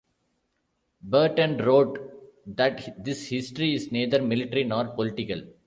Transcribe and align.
Berton 1.03 1.57
wrote 1.63 1.99
that 2.47 3.03
this 3.05 3.27
history 3.27 3.75
is 3.75 3.91
neither 3.91 4.19
military 4.19 4.63
nor 4.63 4.85
political. 4.95 5.43